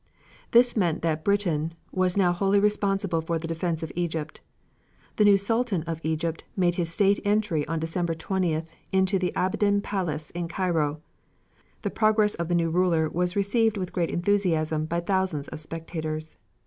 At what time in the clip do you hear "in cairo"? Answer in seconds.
10.31-11.03